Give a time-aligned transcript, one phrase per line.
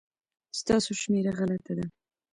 [0.59, 1.85] ستاسو شمېره غلطه ده